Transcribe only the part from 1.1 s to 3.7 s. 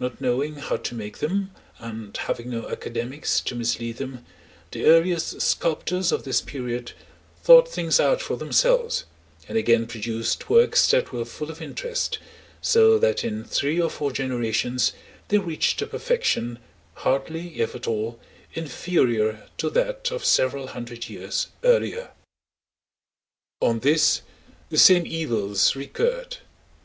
them, and having no academics to